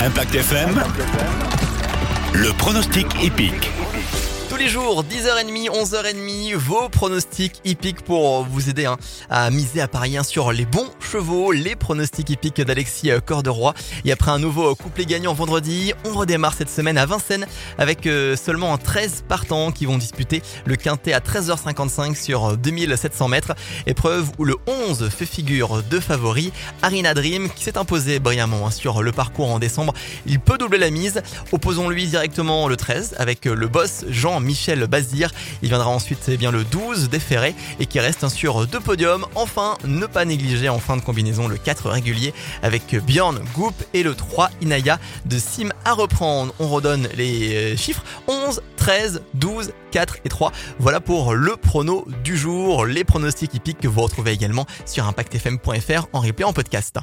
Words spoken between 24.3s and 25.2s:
où le 11